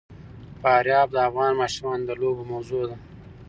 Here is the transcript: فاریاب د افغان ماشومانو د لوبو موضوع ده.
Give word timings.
فاریاب 0.61 1.07
د 1.13 1.17
افغان 1.27 1.51
ماشومانو 1.61 2.07
د 2.09 2.11
لوبو 2.21 2.43
موضوع 2.51 2.83
ده. 2.89 2.95